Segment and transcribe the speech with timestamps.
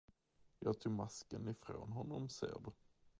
[0.59, 2.71] Jag tog masken ifrån honom ser du.